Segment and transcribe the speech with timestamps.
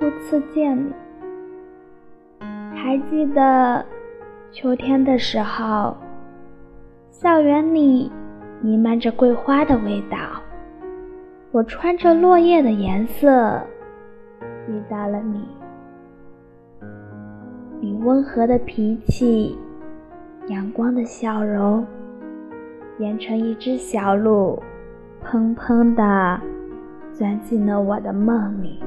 [0.00, 0.94] 初次见你。
[2.74, 3.84] 还记得
[4.50, 5.94] 秋天的时候，
[7.10, 8.10] 校园里
[8.62, 10.16] 弥漫着桂花的味道。
[11.52, 13.60] 我穿着落叶的颜色
[14.66, 15.46] 遇到了你，
[17.78, 19.58] 你温和的脾气，
[20.46, 21.86] 阳光的笑容，
[22.96, 24.62] 变成一只小鹿，
[25.22, 26.40] 砰砰地
[27.12, 28.82] 钻进了我的梦里。